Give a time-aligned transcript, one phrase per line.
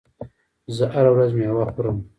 [0.75, 1.97] زه هره ورځ میوه خورم.